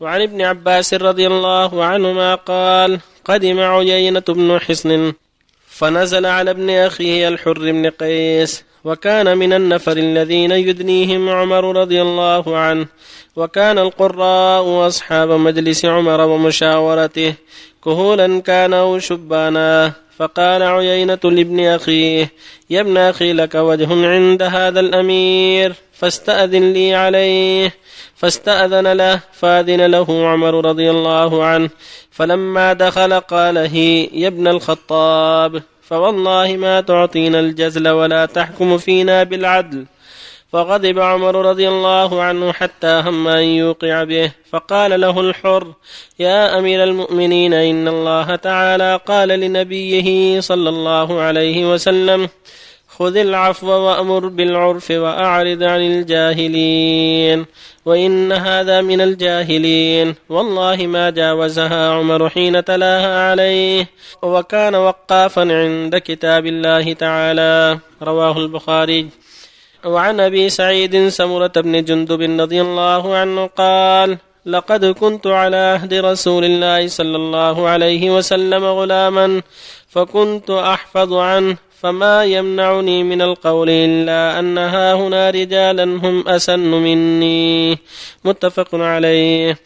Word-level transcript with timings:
وعن 0.00 0.22
ابن 0.22 0.42
عباس 0.42 0.94
رضي 0.94 1.26
الله 1.26 1.84
عنهما 1.84 2.34
قال 2.34 3.00
قدم 3.24 3.60
عيينة 3.60 4.24
بن 4.28 4.58
حصن 4.60 5.12
فنزل 5.66 6.26
على 6.26 6.50
ابن 6.50 6.70
أخيه 6.70 7.28
الحر 7.28 7.58
بن 7.58 7.90
قيس. 7.90 8.64
وكان 8.84 9.38
من 9.38 9.52
النفر 9.52 9.96
الذين 9.96 10.50
يدنيهم 10.50 11.28
عمر 11.28 11.76
رضي 11.80 12.02
الله 12.02 12.56
عنه 12.56 12.86
وكان 13.36 13.78
القراء 13.78 14.62
واصحاب 14.62 15.30
مجلس 15.30 15.84
عمر 15.84 16.20
ومشاورته 16.20 17.34
كهولا 17.84 18.40
كانوا 18.40 18.98
شبانا. 18.98 19.92
فقال 20.20 20.62
عيينة 20.62 21.18
لابن 21.24 21.60
أخيه 21.66 22.32
يا 22.70 22.80
ابن 22.80 22.96
أخي 22.96 23.32
لك 23.32 23.54
وجه 23.54 24.06
عند 24.06 24.42
هذا 24.42 24.80
الأمير 24.80 25.74
فاستأذن 25.92 26.72
لي 26.72 26.94
عليه. 26.94 27.74
فاستأذن 28.16 28.92
له 28.92 29.20
فأذن 29.32 29.86
له 29.86 30.28
عمر 30.28 30.64
رضي 30.64 30.90
الله 30.90 31.44
عنه. 31.44 31.70
فلما 32.10 32.72
دخل 32.72 33.20
قال 33.20 33.58
هي 33.58 34.04
يا 34.12 34.28
ابن 34.28 34.48
الخطاب. 34.48 35.62
فوالله 35.90 36.56
ما 36.56 36.80
تعطينا 36.80 37.40
الجزل 37.40 37.88
ولا 37.88 38.26
تحكم 38.26 38.78
فينا 38.78 39.22
بالعدل. 39.22 39.86
فغضب 40.52 40.98
عمر 40.98 41.46
رضي 41.46 41.68
الله 41.68 42.22
عنه 42.22 42.52
حتى 42.52 43.02
هم 43.06 43.28
أن 43.28 43.42
يوقع 43.42 44.04
به 44.04 44.32
فقال 44.50 45.00
له 45.00 45.20
الحر 45.20 45.72
يا 46.18 46.58
أمير 46.58 46.84
المؤمنين 46.84 47.54
إن 47.54 47.88
الله 47.88 48.36
تعالى 48.36 49.00
قال 49.06 49.28
لنبيه 49.28 50.40
صلى 50.40 50.68
الله 50.68 51.20
عليه 51.20 51.72
وسلم 51.72 52.28
خذ 53.00 53.16
العفو 53.16 53.66
وأمر 53.66 54.26
بالعرف 54.28 54.90
وأعرض 54.90 55.62
عن 55.62 55.80
الجاهلين. 55.80 57.46
وإن 57.84 58.32
هذا 58.32 58.80
من 58.80 59.00
الجاهلين. 59.00 60.14
والله 60.28 60.76
ما 60.86 61.10
جاوزها 61.10 61.90
عمر 61.90 62.28
حين 62.28 62.64
تلاها 62.64 63.30
عليه. 63.30 63.88
وكان 64.22 64.74
وقافا 64.74 65.40
عند 65.40 65.96
كتاب 65.96 66.46
الله 66.46 66.92
تعالى. 66.92 67.78
رواه 68.02 68.38
البخاري. 68.38 69.08
وعن 69.84 70.20
أبي 70.20 70.48
سعيد 70.48 71.08
سمرة 71.08 71.52
بن 71.56 71.84
جندب 71.84 72.40
رضي 72.40 72.60
الله 72.60 73.16
عنه 73.16 73.46
قال 73.46 74.18
لقد 74.46 74.84
كنت 74.84 75.26
على 75.26 75.56
عهد 75.56 75.94
رسول 75.94 76.44
الله 76.44 76.88
صلى 76.88 77.16
الله 77.16 77.68
عليه 77.68 78.10
وسلم 78.16 78.64
غلاما 78.64 79.42
فكنت 79.88 80.50
أحفظ 80.50 81.12
عنه 81.12 81.56
فما 81.80 82.24
يمنعني 82.24 83.04
من 83.04 83.22
القول 83.22 83.70
الا 83.70 84.38
ان 84.38 84.58
ها 84.58 84.94
هنا 84.94 85.30
رجالا 85.30 85.84
هم 85.84 86.28
اسن 86.28 86.58
مني 86.58 87.78
متفق 88.24 88.74
عليه 88.74 89.58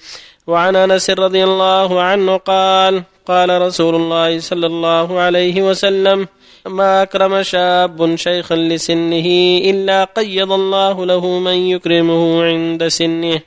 وعن 0.46 0.76
انس 0.76 1.10
رضي 1.10 1.44
الله 1.44 2.02
عنه 2.02 2.36
قال 2.36 3.02
قال 3.26 3.62
رسول 3.62 3.94
الله 3.94 4.40
صلى 4.40 4.66
الله 4.66 5.20
عليه 5.20 5.62
وسلم 5.62 6.28
ما 6.66 7.02
أكرم 7.02 7.42
شاب 7.42 8.16
شيخا 8.16 8.54
لسنه 8.54 9.28
إلا 9.70 10.04
قيض 10.04 10.52
الله 10.52 11.06
له 11.06 11.38
من 11.38 11.54
يكرمه 11.54 12.44
عند 12.44 12.88
سنه. 12.88 13.40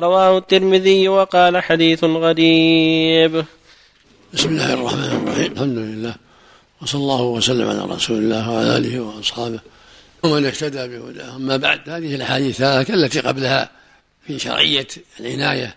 رواه 0.00 0.38
الترمذي 0.38 1.08
وقال 1.08 1.62
حديث 1.62 2.04
غريب. 2.04 3.44
بسم 4.34 4.48
الله 4.48 4.74
الرحمن 4.74 5.04
الرحيم. 5.04 5.52
الحمد 5.52 5.78
لله. 5.78 6.23
وصلى 6.82 7.00
الله 7.00 7.22
وسلم 7.22 7.68
على 7.68 7.84
رسول 7.84 8.18
الله 8.18 8.50
وعلى 8.50 8.76
آله 8.76 9.00
وأصحابه 9.00 9.60
ومن 10.22 10.46
اهتدى 10.46 10.88
بهداه. 10.88 11.36
أما 11.36 11.56
بعد 11.56 11.88
هذه 11.88 12.14
الأحاديث 12.14 12.62
التي 12.62 13.20
قبلها 13.20 13.70
في 14.26 14.38
شرعية 14.38 14.86
العناية 15.20 15.74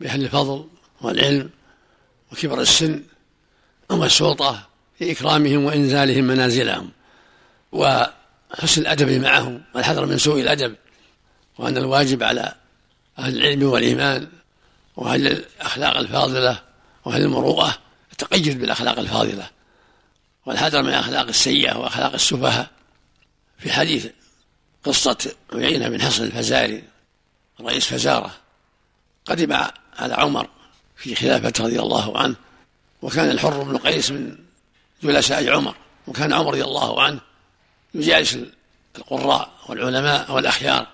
بأهل 0.00 0.24
الفضل 0.24 0.66
والعلم 1.00 1.50
وكبر 2.32 2.60
السن 2.60 3.02
والسلطة 3.90 4.66
في 4.98 5.12
إكرامهم 5.12 5.64
وإنزالهم 5.64 6.24
منازلهم 6.24 6.90
وحسن 7.72 8.80
الأدب 8.80 9.10
معهم 9.10 9.62
والحذر 9.74 10.06
من 10.06 10.18
سوء 10.18 10.40
الأدب 10.40 10.74
وأن 11.58 11.76
الواجب 11.76 12.22
على 12.22 12.54
أهل 13.18 13.36
العلم 13.36 13.62
والإيمان 13.62 14.28
وأهل 14.96 15.26
الأخلاق 15.26 15.96
الفاضلة 15.96 16.62
وأهل 17.04 17.22
المروءة 17.22 17.78
التقيد 18.12 18.60
بالأخلاق 18.60 18.98
الفاضلة. 18.98 19.55
والحذر 20.46 20.82
من 20.82 20.88
الأخلاق 20.88 21.26
السيئة 21.26 21.78
وأخلاق 21.78 22.12
السفهاء. 22.12 22.70
في 23.58 23.72
حديث 23.72 24.06
قصة 24.84 25.32
عيينة 25.52 25.88
بن 25.88 26.02
حصن 26.02 26.24
الفزاري 26.24 26.84
رئيس 27.60 27.86
فزارة 27.86 28.30
قدم 29.24 29.52
على 29.98 30.14
عمر 30.14 30.48
في 30.96 31.14
خلافته 31.14 31.64
رضي 31.64 31.80
الله 31.80 32.18
عنه 32.18 32.36
وكان 33.02 33.30
الحر 33.30 33.62
بن 33.62 33.76
قيس 33.76 34.10
من 34.10 34.38
جلساء 35.02 35.50
عمر 35.50 35.74
وكان 36.06 36.32
عمر 36.32 36.50
رضي 36.50 36.64
الله 36.64 37.02
عنه 37.02 37.20
يجالس 37.94 38.38
القراء 38.96 39.50
والعلماء 39.66 40.32
والأخيار 40.32 40.86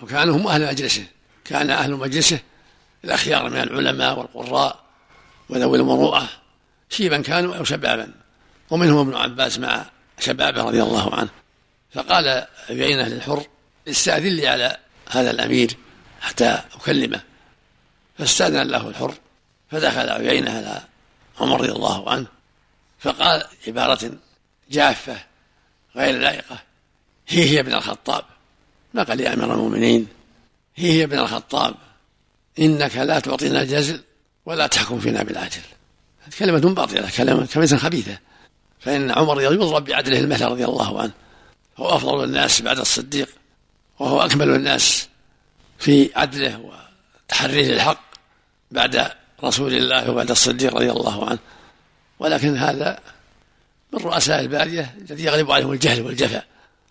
وكانوا 0.00 0.36
هم 0.36 0.48
أهل 0.48 0.66
مجلسه 0.66 1.06
كان 1.44 1.70
أهل 1.70 1.92
مجلسه 1.92 2.38
الأخيار 3.04 3.50
من 3.50 3.60
العلماء 3.60 4.18
والقراء 4.18 4.84
وذوي 5.48 5.78
المروءة 5.78 6.28
شيبا 6.90 7.22
كانوا 7.22 7.56
أو 7.56 7.64
شبابا. 7.64 8.12
ومنهم 8.70 9.08
ابن 9.08 9.14
عباس 9.14 9.58
مع 9.58 9.84
شبابه 10.18 10.62
رضي 10.62 10.82
الله 10.82 11.14
عنه. 11.14 11.28
فقال 11.92 12.46
عيينة 12.68 13.08
للحر 13.08 13.46
استأذن 13.88 14.36
لي 14.36 14.48
على 14.48 14.76
هذا 15.10 15.30
الأمير 15.30 15.76
حتى 16.20 16.62
أكلمه. 16.74 17.20
فاستأذن 18.18 18.62
له 18.62 18.88
الحر 18.88 19.14
فدخل 19.70 20.10
عيينة 20.10 20.50
على 20.50 20.82
عمر 21.40 21.60
رضي 21.60 21.72
الله 21.72 22.10
عنه. 22.10 22.26
فقال 22.98 23.44
عبارة 23.66 24.12
جافة 24.70 25.16
غير 25.96 26.18
لائقة 26.18 26.58
هي 27.28 27.50
هي 27.50 27.60
ابن 27.60 27.74
الخطاب. 27.74 28.24
ما 28.94 29.02
قال 29.02 29.20
يا 29.20 29.34
أمير 29.34 29.54
المؤمنين 29.54 30.06
هي 30.76 30.92
هي 30.92 31.04
ابن 31.04 31.18
الخطاب. 31.18 31.74
إنك 32.58 32.96
لا 32.96 33.20
تعطينا 33.20 33.62
الجزل 33.62 34.02
ولا 34.46 34.66
تحكم 34.66 35.00
فينا 35.00 35.22
بالعدل 35.22 35.60
كلمة 36.38 36.74
باطلة 36.74 37.10
كلمة 37.16 37.46
كلمة 37.46 37.76
خبيثة. 37.76 38.18
فإن 38.80 39.10
عمر 39.10 39.42
يضرب 39.42 39.84
بعدله 39.84 40.20
المثل 40.20 40.44
رضي 40.44 40.64
الله 40.64 41.00
عنه. 41.00 41.12
هو 41.76 41.88
أفضل 41.88 42.24
الناس 42.24 42.62
بعد 42.62 42.78
الصديق 42.78 43.28
وهو 43.98 44.20
أكمل 44.20 44.50
الناس 44.50 45.08
في 45.78 46.10
عدله 46.16 46.72
وتحريه 47.28 47.74
الحق 47.74 48.04
بعد 48.70 49.10
رسول 49.44 49.74
الله 49.74 50.10
وبعد 50.10 50.30
الصديق 50.30 50.74
رضي 50.74 50.90
الله 50.90 51.28
عنه. 51.28 51.38
ولكن 52.18 52.56
هذا 52.56 53.00
من 53.92 53.98
رؤساء 53.98 54.40
البادية 54.40 54.94
الذي 55.10 55.24
يغلب 55.24 55.50
عليهم 55.50 55.72
الجهل 55.72 56.02
والجفاء. 56.02 56.44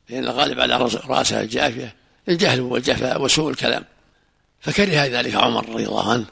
لأن 0.09 0.23
الغالب 0.23 0.59
على 0.59 0.77
رؤساء 1.07 1.43
الجافية 1.43 1.95
الجهل 2.29 2.61
والجفاء 2.61 3.21
وسوء 3.21 3.49
الكلام. 3.49 3.85
فكره 4.61 5.05
ذلك 5.05 5.35
عمر 5.35 5.69
رضي 5.69 5.85
الله 5.85 6.11
عنه 6.11 6.25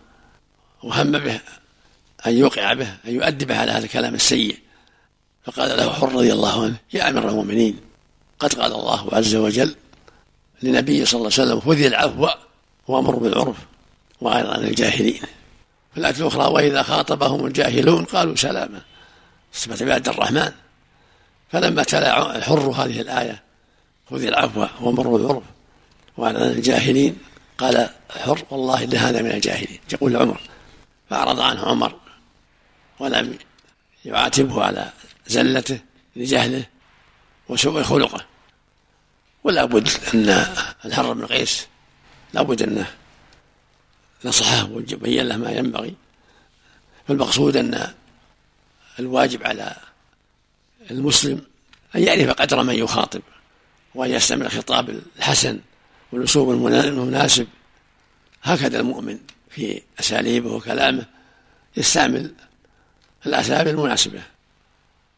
وهم 0.84 1.12
به 1.12 1.40
أن 2.28 2.38
يوقع 2.38 2.74
به 2.74 2.88
أن 3.08 3.16
يؤدبه 3.16 3.58
على 3.58 3.72
هذا 3.72 3.86
الكلام 3.86 4.16
السيء. 4.16 4.65
فقال 5.46 5.78
له 5.78 5.94
حر 5.94 6.14
رضي 6.14 6.34
الله 6.34 6.64
عنه 6.64 6.76
يا 6.94 7.10
أمير 7.10 7.30
المؤمنين 7.30 7.80
قد 8.40 8.54
قال 8.54 8.74
الله 8.74 9.10
عز 9.14 9.36
وجل 9.36 9.76
لنبي 10.64 11.06
صلى 11.06 11.18
الله 11.18 11.32
عليه 11.40 11.44
وسلم 11.44 11.60
خذ 11.60 11.82
العفو 11.82 12.28
وأمر 12.88 13.16
بالعرف 13.16 13.58
وأعرض 14.22 14.50
عن 14.50 14.64
الجاهلين. 14.64 15.22
في 15.94 15.98
الآية 15.98 16.16
الأخرى 16.16 16.54
وإذا 16.54 16.84
خاطبهم 16.84 17.46
الجاهلون 17.46 18.06
قالوا 18.06 18.36
سلاما. 18.36 18.82
صفة 19.54 19.86
عباد 19.86 20.08
الرحمن. 20.08 20.52
فلما 21.52 21.84
تلا 21.84 22.36
الحر 22.36 22.60
هذه 22.60 23.02
الآية 23.02 23.44
خذ 24.10 24.24
العفو 24.24 24.66
ومر 24.82 25.08
بالعرف 25.08 25.44
وعلى 26.18 26.52
الجاهلين 26.52 27.18
قال 27.58 27.90
الحر 28.16 28.44
والله 28.52 28.84
إن 28.84 28.96
هذا 28.96 29.22
من 29.22 29.32
الجاهلين. 29.32 29.80
يقول 29.94 30.14
لعمر 30.14 30.42
فأعرض 31.10 31.40
عنه 31.40 31.62
عمر 31.62 31.96
ولم 33.00 33.38
يعاتبه 34.06 34.64
على 34.64 34.90
زلته 35.28 35.80
لجهله 36.16 36.66
وسوء 37.50 37.84
خلقه 37.84 38.26
ولا 39.44 39.66
بد 39.66 39.90
أن 40.14 40.46
الحر 40.86 41.14
بن 41.14 41.26
قيس 41.26 41.68
لا 42.34 42.42
بد 42.42 42.62
أنه 42.62 42.94
نصحه 44.26 44.70
وبين 44.72 45.28
له 45.28 45.38
ما 45.38 45.52
ينبغي. 45.52 45.96
فالمقصود 47.08 47.58
أن 47.58 47.94
الواجب 49.00 49.44
على 49.44 49.76
المسلم 50.92 51.42
أن 51.96 52.04
يعرف 52.04 52.30
قدر 52.30 52.64
من 52.64 52.76
يخاطب 52.76 53.22
وأن 53.96 54.12
يستعمل 54.12 54.46
الخطاب 54.46 55.02
الحسن 55.18 55.60
والأسلوب 56.12 56.52
المناسب. 56.52 57.48
هكذا 58.44 58.80
المؤمن 58.80 59.20
في 59.50 59.82
أساليبه 60.00 60.54
وكلامه 60.54 61.06
يستعمل 61.78 62.34
الأساليب 63.26 63.68
المناسبة. 63.68 64.22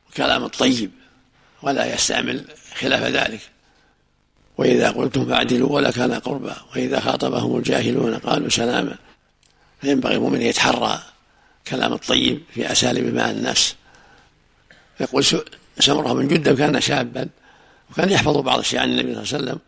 وكلام 0.09 0.43
الطيب 0.43 0.91
ولا 1.61 1.93
يستعمل 1.93 2.45
خلاف 2.75 3.03
ذلك. 3.03 3.41
وإذا 4.57 4.91
قلتم 4.91 5.25
فاعدلوا 5.25 5.69
ولا 5.69 5.91
كان 5.91 6.13
قربا. 6.13 6.55
وإذا 6.75 6.99
خاطبهم 6.99 7.57
الجاهلون 7.57 8.17
قالوا 8.17 8.49
سلاما. 8.49 8.95
فينبغي 9.81 10.15
المؤمن 10.15 10.35
أن 10.35 10.41
يتحرى 10.41 10.99
كلام 11.67 11.93
الطيب 11.93 12.41
في 12.53 12.71
أساليب 12.71 13.15
مع 13.15 13.31
الناس. 13.31 13.75
يقول 14.99 15.25
سمره 15.79 16.13
بن 16.13 16.27
جدة 16.27 16.55
كان 16.55 16.81
شابا 16.81 17.27
وكان 17.91 18.09
يحفظ 18.09 18.37
بعض 18.37 18.59
الشيء 18.59 18.79
عن 18.79 18.89
النبي 18.89 19.13
صلى 19.13 19.23
الله 19.23 19.33
عليه 19.33 19.43
وسلم 19.43 19.59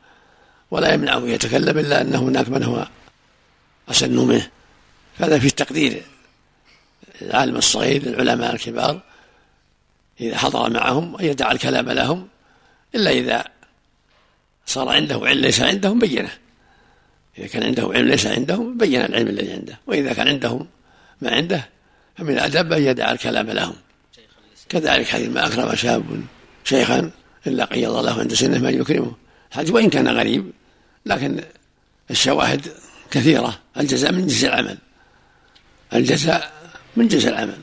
ولا 0.72 0.94
يمنعه 0.94 1.28
يتكلم 1.28 1.78
إلا 1.78 2.02
ان 2.02 2.16
هناك 2.16 2.50
من 2.50 2.64
هو 2.64 2.88
أسن 3.92 4.18
منه. 4.18 4.50
فهذا 5.18 5.40
في 5.40 5.50
تقدير 5.50 6.04
العالم 7.22 7.56
الصغير 7.56 8.04
للعلماء 8.04 8.56
الكبار 8.56 9.02
إذا 10.22 10.38
حضر 10.38 10.70
معهم 10.70 11.16
أن 11.16 11.26
يدع 11.26 11.52
الكلام 11.52 11.90
لهم 11.90 12.28
إلا 12.96 13.12
إذا 13.12 13.46
صار 14.66 14.90
عنده 14.90 15.22
علم 15.24 15.42
ليس 15.42 15.62
عندهم 15.62 16.00
بينه. 16.00 16.30
إذا 17.38 17.48
كان 17.48 17.64
عنده 17.64 17.90
علم 17.94 18.08
ليس 18.08 18.28
عندهم 18.28 18.78
بين 18.78 19.02
العلم 19.02 19.28
الذي 19.28 19.54
عنده. 19.54 19.80
وإذا 19.88 20.14
كان 20.14 20.28
عندهم 20.28 20.68
ما 21.22 21.32
عنده 21.32 21.70
فمن 22.18 22.34
الأدب 22.34 22.74
أن 22.74 22.84
يدع 22.84 23.12
الكلام 23.12 23.50
لهم. 23.52 23.76
كذلك 24.70 25.08
حديث 25.08 25.30
ما 25.30 25.48
أكرم 25.48 25.76
شاب 25.76 26.04
شيخا 26.64 27.12
إلا 27.48 27.66
قيض 27.66 27.96
الله 27.96 28.20
عند 28.20 28.34
سنة 28.34 28.58
من 28.58 28.82
يكرمه. 28.82 29.12
حديث 29.52 29.72
وإن 29.72 29.90
كان 29.90 30.08
غريب 30.08 30.52
لكن 31.06 31.44
الشواهد 32.12 32.68
كثيرة. 33.12 33.60
الجزاء 33.78 34.12
من 34.12 34.28
جزء 34.28 34.48
العمل. 34.48 34.78
الجزاء 35.94 36.52
من 36.96 37.08
جزء 37.08 37.30
العمل. 37.30 37.58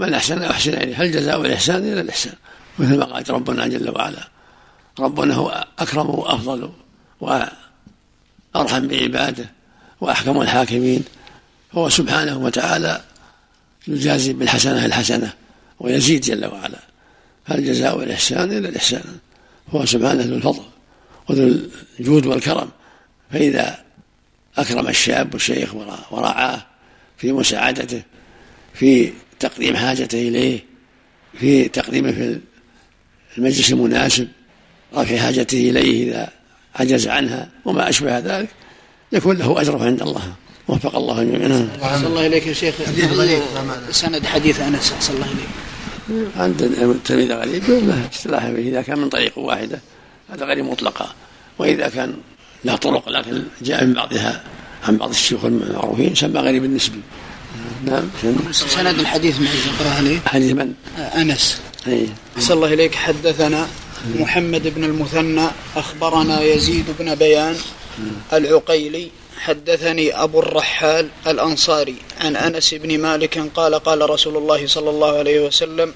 من 0.00 0.14
أحسن 0.14 0.42
أحسن 0.42 0.74
إليه 0.74 1.02
هل 1.02 1.12
جزاء 1.12 1.40
الإحسان 1.40 1.76
إلا 1.76 2.00
الإحسان؟ 2.00 2.34
مثل 2.78 2.98
ما 2.98 3.04
قال 3.04 3.30
ربنا 3.30 3.66
جل 3.66 3.90
وعلا 3.90 4.28
ربنا 4.98 5.34
هو 5.34 5.66
أكرم 5.78 6.10
وأفضل 6.10 6.70
وأرحم 7.20 8.88
بعباده 8.88 9.50
وأحكم 10.00 10.40
الحاكمين 10.40 11.04
هو 11.72 11.88
سبحانه 11.88 12.38
وتعالى 12.38 13.00
يجازي 13.88 14.32
بالحسنة 14.32 14.84
الحسنة 14.84 15.32
ويزيد 15.80 16.20
جل 16.20 16.46
وعلا. 16.46 16.78
هل 17.44 17.66
جزاء 17.66 18.02
الإحسان 18.02 18.52
إلا 18.52 18.68
الإحسان؟ 18.68 19.18
هو 19.74 19.86
سبحانه 19.86 20.22
ذو 20.22 20.34
الفضل 20.34 20.62
وذو 21.28 21.60
الجود 22.00 22.26
والكرم. 22.26 22.70
فإذا 23.32 23.84
أكرم 24.58 24.88
الشاب 24.88 25.34
والشيخ 25.34 25.74
ورعاه 26.10 26.66
في 27.18 27.32
مساعدته 27.32 28.02
في 28.74 29.12
تقديم 29.40 29.76
حاجته 29.76 30.28
إليه 30.28 30.64
في 31.40 31.68
تقديمه 31.68 32.12
في 32.12 33.38
المجلس 33.38 33.72
المناسب 33.72 34.28
رفع 34.94 35.16
حاجته 35.16 35.70
إليه 35.70 36.10
إذا 36.10 36.28
عجز 36.76 37.08
عنها 37.08 37.48
وما 37.64 37.88
أشبه 37.88 38.18
ذلك 38.18 38.48
يكون 39.12 39.36
له 39.36 39.60
أجره 39.60 39.84
عند 39.84 40.02
الله 40.02 40.32
وفق 40.68 40.96
الله 40.96 41.24
جميعا. 41.24 41.68
صلى 41.80 42.06
الله 42.06 42.26
إليك 42.26 42.46
يا 42.46 42.52
شيخ. 42.52 42.74
سند 43.90 44.26
حديث 44.26 44.60
أنس 44.60 44.94
صلى 45.00 45.16
الله 45.16 45.26
إليك 45.26 46.32
عند 46.36 46.62
التلميذ 46.62 47.32
غريب 47.32 47.70
لا 47.70 47.94
اصطلاح 48.12 48.50
به 48.50 48.68
إذا 48.68 48.82
كان 48.82 48.98
من 48.98 49.08
طريق 49.08 49.38
واحدة 49.38 49.80
هذا 50.30 50.44
غريب 50.46 50.64
مطلقا. 50.64 51.14
وإذا 51.58 51.88
كان 51.88 52.14
له 52.64 52.76
طرق 52.76 53.08
لكن 53.08 53.42
جاء 53.62 53.84
من 53.84 53.92
بعضها 53.92 54.44
عن 54.88 54.96
بعض 54.96 55.10
الشيوخ 55.10 55.44
المعروفين 55.44 56.14
سمى 56.14 56.40
غريب 56.40 56.64
النسبي. 56.64 57.00
نعم. 57.84 58.10
سند 58.52 58.98
الحديث 58.98 59.40
معي 59.40 59.56
تقرأها 59.78 60.02
لي. 60.02 60.18
حديث 60.26 60.52
من؟ 60.52 60.72
أنس. 60.96 61.60
أي 61.86 62.08
صلى 62.38 62.54
الله 62.54 62.72
إليك. 62.72 62.94
حدثنا 62.94 63.68
محمد 64.18 64.74
بن 64.74 64.84
المثنى 64.84 65.46
أخبرنا 65.76 66.42
يزيد 66.42 66.84
بن 66.98 67.14
بيان 67.14 67.56
العقيلي. 68.32 69.10
حدثني 69.40 70.22
أبو 70.22 70.40
الرحال 70.40 71.08
الأنصاري 71.26 71.94
عن 72.20 72.36
أنس 72.36 72.74
بن 72.74 72.98
مالك 72.98 73.38
قال 73.54 73.74
قال 73.74 74.10
رسول 74.10 74.36
الله 74.36 74.66
صلى 74.66 74.90
الله 74.90 75.18
عليه 75.18 75.46
وسلم 75.46 75.94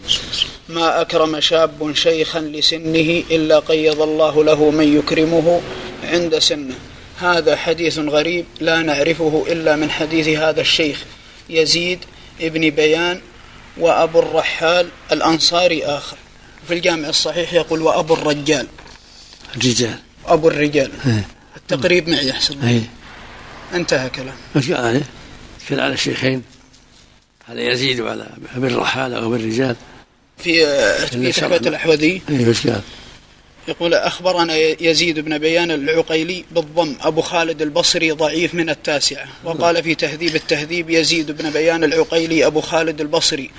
ما 0.68 1.00
أكرم 1.00 1.40
شاب 1.40 1.94
شيخا 1.94 2.40
لسنه 2.40 3.22
إلا 3.30 3.58
قيض 3.58 4.02
الله 4.02 4.44
له 4.44 4.70
من 4.70 4.98
يكرمه 4.98 5.60
عند 6.04 6.38
سنه. 6.38 6.74
هذا 7.18 7.56
حديث 7.56 7.98
غريب 7.98 8.44
لا 8.60 8.82
نعرفه 8.82 9.44
إلا 9.48 9.76
من 9.76 9.90
حديث 9.90 10.28
هذا 10.28 10.60
الشيخ. 10.60 11.04
يزيد 11.50 11.98
ابن 12.40 12.70
بيان 12.70 13.20
وأبو 13.76 14.18
الرحال 14.18 14.88
الأنصاري 15.12 15.84
آخر. 15.84 16.16
في 16.68 16.74
الجامع 16.74 17.08
الصحيح 17.08 17.52
يقول 17.52 17.82
وأبو 17.82 18.14
الرجال. 18.14 18.66
الرجال. 19.56 19.98
أبو 20.26 20.48
الرجال. 20.48 20.90
إيه. 21.06 21.28
التقريب 21.56 22.08
معي 22.08 22.30
أحسن 22.30 22.62
أي. 22.62 22.82
انتهى 23.74 24.10
كلام 24.10 24.34
إيش 24.56 24.70
قال 24.72 24.84
عليه؟ 24.84 25.02
على 25.70 25.94
الشيخين. 25.94 26.42
على 27.48 27.66
يزيد 27.66 28.00
وعلى 28.00 28.26
أبي 28.56 28.66
الرحال 28.66 29.14
أو 29.14 29.26
ابي 29.26 29.36
الرجال. 29.36 29.76
في 30.38 30.66
في 31.06 31.32
تحفة 31.32 31.56
الأحوذي. 31.56 32.22
اي 32.30 32.46
إيش 32.46 32.66
قال؟ 32.66 32.82
يقول 33.68 33.94
أخبرنا 33.94 34.56
يزيد 34.80 35.20
بن 35.20 35.38
بيان 35.38 35.70
العقيلي 35.70 36.44
بالضم 36.50 36.96
أبو 37.00 37.20
خالد 37.20 37.62
البصري 37.62 38.10
ضعيف 38.10 38.54
من 38.54 38.70
التاسعة 38.70 39.26
وقال 39.44 39.82
في 39.82 39.94
تهذيب 39.94 40.36
التهذيب 40.36 40.90
يزيد 40.90 41.30
بن 41.30 41.50
بيان 41.50 41.84
العقيلي 41.84 42.46
أبو 42.46 42.60
خالد 42.60 43.00
البصري 43.00 43.50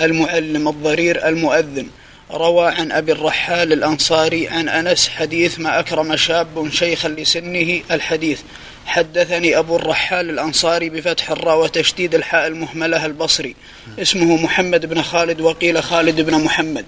المعلم 0.00 0.68
الضرير 0.68 1.28
المؤذن 1.28 1.86
روى 2.30 2.68
عن 2.68 2.92
أبي 2.92 3.12
الرحال 3.12 3.72
الأنصاري 3.72 4.48
عن 4.48 4.68
أنس 4.68 5.08
حديث 5.08 5.58
ما 5.58 5.80
أكرم 5.80 6.16
شاب 6.16 6.68
شيخا 6.72 7.08
لسنه 7.08 7.80
الحديث 7.90 8.40
حدثني 8.86 9.58
أبو 9.58 9.76
الرحال 9.76 10.30
الأنصاري 10.30 10.90
بفتح 10.90 11.30
الراء 11.30 11.60
وتشديد 11.60 12.14
الحاء 12.14 12.46
المهملة 12.46 13.06
البصري 13.06 13.54
اسمه 13.98 14.36
محمد 14.36 14.86
بن 14.86 15.02
خالد 15.02 15.40
وقيل 15.40 15.82
خالد 15.82 16.20
بن 16.20 16.34
محمد. 16.34 16.86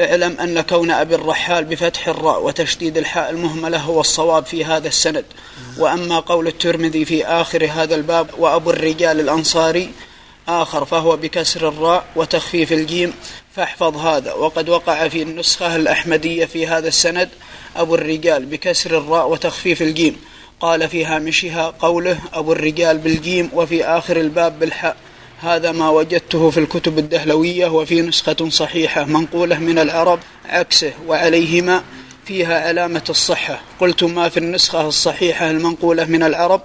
اعلم 0.00 0.40
أن 0.40 0.60
كون 0.60 0.90
أبي 0.90 1.14
الرحال 1.14 1.64
بفتح 1.64 2.08
الراء 2.08 2.44
وتشديد 2.44 2.98
الحاء 2.98 3.30
المهملة 3.30 3.78
هو 3.78 4.00
الصواب 4.00 4.46
في 4.46 4.64
هذا 4.64 4.88
السند. 4.88 5.24
وأما 5.78 6.20
قول 6.20 6.46
الترمذي 6.46 7.04
في 7.04 7.26
آخر 7.26 7.68
هذا 7.72 7.94
الباب 7.94 8.30
وأبو 8.38 8.70
الرجال 8.70 9.20
الأنصاري 9.20 9.90
آخر 10.48 10.84
فهو 10.84 11.16
بكسر 11.16 11.68
الراء 11.68 12.04
وتخفيف 12.16 12.72
الجيم 12.72 13.14
فاحفظ 13.56 13.96
هذا. 13.96 14.32
وقد 14.32 14.68
وقع 14.68 15.08
في 15.08 15.22
النسخة 15.22 15.76
الأحمدية 15.76 16.44
في 16.44 16.66
هذا 16.66 16.88
السند 16.88 17.28
أبو 17.76 17.94
الرجال 17.94 18.46
بكسر 18.46 18.98
الراء 18.98 19.28
وتخفيف 19.28 19.82
الجيم. 19.82 20.16
قال 20.60 20.88
في 20.88 21.04
هامشها 21.04 21.74
قوله 21.80 22.18
أبو 22.32 22.52
الرجال 22.52 22.98
بالجيم 22.98 23.50
وفي 23.52 23.84
آخر 23.84 24.16
الباب 24.16 24.58
بالحاء. 24.58 24.96
هذا 25.44 25.72
ما 25.72 25.88
وجدته 25.90 26.50
في 26.50 26.60
الكتب 26.60 26.98
الدهلوية 26.98 27.66
وفي 27.66 28.00
نسخة 28.00 28.48
صحيحة 28.48 29.04
منقولة 29.04 29.58
من 29.58 29.78
العرب 29.78 30.20
عكسه 30.48 30.92
وعليهما 31.06 31.82
فيها 32.26 32.68
علامة 32.68 33.04
الصحة. 33.10 33.60
قلت 33.80 34.04
ما 34.04 34.28
في 34.28 34.36
النسخة 34.36 34.88
الصحيحة 34.88 35.50
المنقولة 35.50 36.04
من 36.04 36.22
العرب 36.22 36.60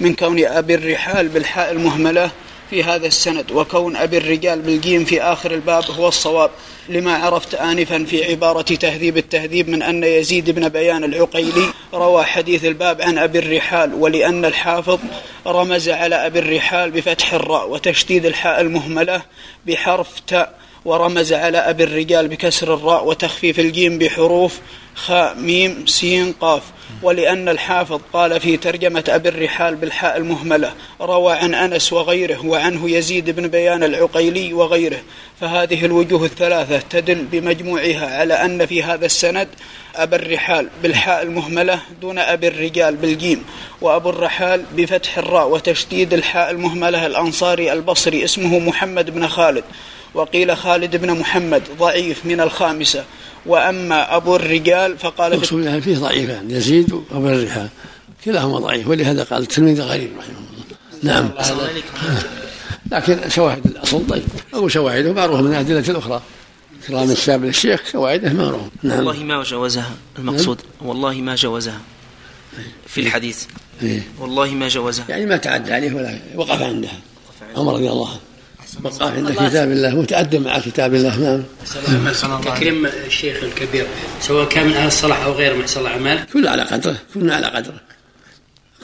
من 0.00 0.14
كون 0.14 0.44
أبي 0.44 0.74
الرحال 0.74 1.28
بالحاء 1.28 1.72
المهملة 1.72 2.30
في 2.72 2.84
هذا 2.84 3.06
السند. 3.06 3.50
وكون 3.50 3.96
أبي 3.96 4.18
الرجال 4.18 4.62
بالجيم 4.62 5.04
في 5.04 5.22
آخر 5.22 5.50
الباب 5.50 5.84
هو 5.90 6.08
الصواب. 6.08 6.50
لما 6.88 7.14
عرفت 7.14 7.54
آنفا 7.54 8.04
في 8.04 8.24
عبارة 8.24 8.62
تهذيب 8.62 9.16
التهذيب 9.16 9.68
من 9.68 9.82
أن 9.82 10.04
يزيد 10.04 10.50
بن 10.50 10.68
بيان 10.68 11.04
العقيلي 11.04 11.72
روى 11.94 12.24
حديث 12.24 12.64
الباب 12.64 13.02
عن 13.02 13.18
أبي 13.18 13.38
الرحال 13.38 13.94
ولأن 13.94 14.44
الحافظ 14.44 14.98
رمز 15.46 15.88
على 15.88 16.26
أبي 16.26 16.38
الرحال 16.38 16.90
بفتح 16.90 17.34
الراء 17.34 17.70
وتشديد 17.70 18.26
الحاء 18.26 18.60
المهملة 18.60 19.22
بحرف 19.66 20.20
تاء. 20.26 20.54
ورمز 20.84 21.32
على 21.32 21.58
أبي 21.58 21.84
الرجال 21.84 22.28
بكسر 22.28 22.74
الراء 22.74 23.06
وتخفيف 23.06 23.60
الجيم 23.60 23.98
بحروف 23.98 24.58
خاء 24.94 25.34
ميم 25.34 25.86
سين 25.86 26.32
قاف. 26.32 26.62
ولأن 27.02 27.48
الحافظ 27.48 28.00
قال 28.12 28.40
في 28.40 28.56
ترجمة 28.56 29.04
أبي 29.08 29.28
الرحال 29.28 29.74
بالحاء 29.74 30.16
المهملة 30.16 30.72
روى 31.00 31.32
عن 31.32 31.54
أنس 31.54 31.92
وغيره 31.92 32.46
وعنه 32.46 32.90
يزيد 32.90 33.30
بن 33.30 33.48
بيان 33.48 33.84
العقيلي 33.84 34.52
وغيره. 34.52 35.00
فهذه 35.40 35.84
الوجوه 35.84 36.24
الثلاثة 36.24 36.78
تدل 36.90 37.24
بمجموعها 37.24 38.18
على 38.18 38.34
أن 38.34 38.66
في 38.66 38.82
هذا 38.82 39.06
السند 39.06 39.48
أبا 39.96 40.16
الرحال 40.16 40.68
بالحاء 40.82 41.22
المهملة 41.22 41.80
دون 42.00 42.18
أبي 42.18 42.48
الرجال 42.48 42.96
بالجيم. 42.96 43.44
وأبو 43.80 44.10
الرحال 44.10 44.64
بفتح 44.76 45.18
الراء 45.18 45.48
وتشديد 45.48 46.14
الحاء 46.14 46.50
المهملة 46.50 47.06
الأنصاري 47.06 47.72
البصري 47.72 48.24
اسمه 48.24 48.58
محمد 48.58 49.10
بن 49.10 49.28
خالد. 49.28 49.64
وقيل 50.14 50.56
خالد 50.56 50.96
بن 50.96 51.10
محمد 51.10 51.62
ضعيف 51.78 52.26
من 52.26 52.40
الخامسة. 52.40 53.04
وأما 53.46 54.16
أبو 54.16 54.36
الرجال 54.36 54.98
فقال 54.98 55.42
يعني 55.52 55.80
فيه 55.80 55.98
ضعيفان 55.98 56.50
يزيد 56.50 56.92
وأبو 56.92 57.28
الرحال 57.28 57.68
كلاهما 58.24 58.58
ضعيف 58.58 58.88
ولهذا 58.88 59.24
قال 59.24 59.42
التلميذ 59.42 59.80
غريب 59.80 60.10
رحمه 60.18 60.38
الله. 60.38 60.52
نعم. 61.02 61.30
لكن 62.92 63.30
شواهد 63.30 63.66
الأصل 63.66 64.06
طيب. 64.06 64.22
أو 64.54 64.68
شواهده 64.68 65.12
معروفة 65.12 65.42
من 65.42 65.50
الأدلة 65.50 65.84
الأخرى. 65.88 66.22
كرام 66.88 67.10
الشاب 67.10 67.44
للشيخ 67.44 67.82
شواهده 67.92 68.32
معروفة. 68.32 68.70
نعم. 68.82 69.06
والله 69.06 69.24
ما 69.24 69.42
جوزها. 69.42 69.90
المقصود 70.18 70.58
نعم. 70.80 70.88
والله 70.88 71.14
ما 71.14 71.34
جوزها. 71.34 71.80
في 72.86 73.00
الحديث. 73.00 73.44
إيه؟ 73.82 74.02
والله 74.18 74.50
ما 74.50 74.68
جوزها. 74.68 75.04
يعني 75.08 75.26
ما 75.26 75.36
تعدى 75.36 75.72
عليه 75.72 75.94
ولا 75.94 76.18
وقف 76.34 76.62
عندها. 76.62 77.00
عمر 77.56 77.74
رضي 77.74 77.90
الله 77.90 78.08
عنه. 78.08 78.20
وقف 78.84 79.02
عند 79.02 79.32
كتاب 79.32 79.70
الله 79.70 79.90
متأدب 80.00 80.40
مع 80.40 80.58
كتاب 80.58 80.94
الله 80.94 81.16
نعم. 81.18 81.42
تكريم 82.40 82.86
الشيخ 82.86 83.42
الكبير 83.42 83.86
سواء 84.20 84.48
كان 84.48 84.66
من 84.66 84.72
أهل 84.72 84.86
الصلاح 84.86 85.24
أو 85.24 85.32
غير 85.32 85.54
من 85.54 85.60
احسن 85.60 85.80
الاعمال 85.80 86.26
كل 86.32 86.48
على 86.48 86.62
قدره 86.62 86.96
كلنا 87.14 87.34
على 87.34 87.46
قدره. 87.46 87.80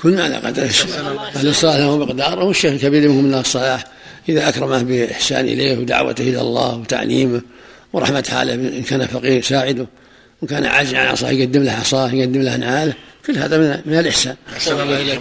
كلنا 0.03 0.25
على 0.25 0.37
قدره. 0.37 0.71
أهل 1.37 1.49
الصلاح 1.49 1.77
له 1.77 1.99
مقداره 1.99 2.45
والشيخ 2.45 2.73
الكبير 2.73 3.09
منهم 3.09 3.25
من 3.25 3.35
أهل 3.35 3.41
الصلاح. 3.41 3.85
إذا 4.29 4.49
أكرمه 4.49 4.83
بإحسان 4.83 5.45
إليه 5.45 5.79
ودعوته 5.79 6.23
إلى 6.23 6.41
الله 6.41 6.77
وتعليمه 6.77 7.43
ورحمة 7.93 8.25
حاله 8.31 8.55
إن 8.55 8.83
كان 8.83 9.07
فقير 9.07 9.33
يساعده 9.33 9.87
وإن 10.43 10.49
كان 10.49 10.65
عاجز 10.65 10.95
عن 10.95 11.07
عصاه 11.07 11.31
يقدم 11.31 11.63
له 11.63 11.73
عصاه 11.73 12.15
يقدم 12.15 12.43
له 12.43 12.57
نعاله 12.57 12.95
كل 13.29 13.39
هذا 13.39 13.59
من, 13.59 13.93
من 13.93 13.99
الإحسان. 13.99 14.37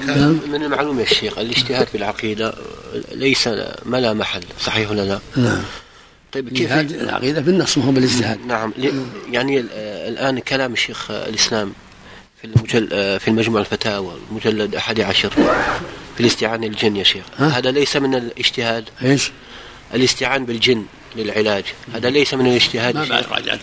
نعم. 0.08 0.40
من 0.52 0.64
المعلوم 0.64 1.00
يا 1.00 1.06
شيخ 1.06 1.38
الاجتهاد 1.38 1.88
في 1.88 1.98
العقيدة 1.98 2.54
ليس 3.12 3.48
ما 3.86 3.98
لا 3.98 4.14
محل. 4.14 4.44
صحيح 4.62 4.92
ولا 4.92 5.02
لا؟ 5.02 5.20
نعم. 5.36 5.64
طيب 6.32 6.50
كيف 6.50 6.70
جهاد 6.70 6.92
العقيدة 6.92 7.42
بالنص 7.42 7.78
وهو 7.78 7.92
بالاجتهاد. 7.92 8.46
نعم 8.46 8.74
يعني 9.32 9.60
الآن 10.08 10.40
كلام 10.40 10.74
الشيخ 10.74 11.12
آه، 11.12 11.30
الإسلام 11.30 11.74
في 12.42 12.46
المجل 12.48 12.90
في 13.20 13.28
المجموع 13.28 13.62
الفتاوى 13.62 14.14
المجلد 14.32 14.76
أحد 14.76 15.02
عشر 15.02 15.30
في 16.16 16.20
الاستعانة 16.20 16.68
بالجن 16.68 16.96
يا 16.96 17.04
شيخ؟ 17.04 17.24
هذا 17.38 17.72
ليس 17.72 17.96
من 17.96 18.16
الاجتهاد؟ 18.16 18.90
إيش؟ 19.04 19.32
الاستعان 19.94 20.46
بالجن 20.46 20.86
للعلاج. 21.16 21.64
هذا 21.94 22.10
ليس 22.10 22.34
من 22.34 22.48
الاجتهاد 22.48 22.96
ما 22.96 23.06
بعد 23.06 23.24
شيخ. 23.24 23.32
راجعت. 23.32 23.60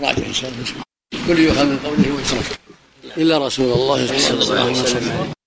راجع 0.00 0.26
إن 0.26 0.34
شاء 0.34 0.50
الله. 0.50 1.26
كل 1.28 1.38
يؤخذ 1.38 1.64
من 1.64 1.78
قوله 1.78 2.16
ويترك. 2.16 2.58
إلا 3.16 3.38
رسول 3.38 3.72
الله 3.72 4.06
صلى 4.06 4.42
الله 4.42 4.60
عليه 4.60 4.82
وسلم. 4.82 5.37